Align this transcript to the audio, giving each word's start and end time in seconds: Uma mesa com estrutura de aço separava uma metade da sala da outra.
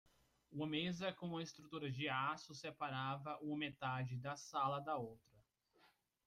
Uma 0.51 0.65
mesa 0.65 1.11
com 1.13 1.39
estrutura 1.39 1.91
de 1.91 2.09
aço 2.09 2.55
separava 2.55 3.37
uma 3.39 3.55
metade 3.55 4.17
da 4.17 4.35
sala 4.35 4.79
da 4.81 4.97
outra. 4.97 5.37